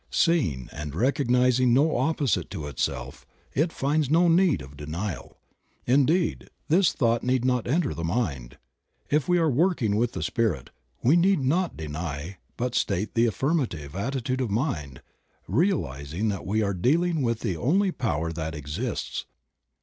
[0.09, 5.37] Seeing and recognizing no opposite to itself, it finds no need of denial,
[5.85, 8.57] indeed, this thought need not enter the mind;
[9.11, 10.71] if we are working with the Spirit
[11.03, 15.03] we need not deny but state the affirmative attitude of mind,
[15.47, 19.27] realizing that we are dealing with the only power that exists.